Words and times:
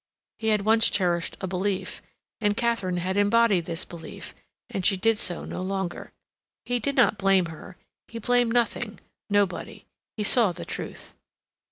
He 0.39 0.47
had 0.47 0.61
once 0.65 0.89
cherished 0.89 1.37
a 1.41 1.47
belief, 1.47 2.01
and 2.39 2.57
Katharine 2.57 2.97
had 2.97 3.17
embodied 3.17 3.65
this 3.65 3.85
belief, 3.85 4.33
and 4.67 4.83
she 4.83 4.97
did 4.97 5.19
so 5.19 5.45
no 5.45 5.61
longer. 5.61 6.11
He 6.65 6.79
did 6.79 6.95
not 6.95 7.19
blame 7.19 7.45
her; 7.45 7.77
he 8.07 8.17
blamed 8.17 8.51
nothing, 8.51 8.97
nobody; 9.29 9.85
he 10.17 10.23
saw 10.23 10.53
the 10.53 10.65
truth. 10.65 11.13